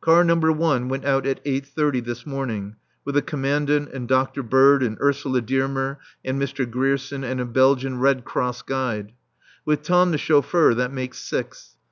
[0.00, 0.34] Car No.
[0.34, 4.42] 1 went out at eight thirty this morning, with the Commandant and Dr.
[4.42, 6.68] Bird and Ursula Dearmer and Mr.
[6.68, 9.12] Grierson and a Belgian Red Cross guide.
[9.64, 11.76] With Tom, the chauffeur, that makes six.